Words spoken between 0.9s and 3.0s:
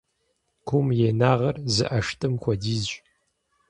и инагъыр зы ӀэштӀым хуэдизщ.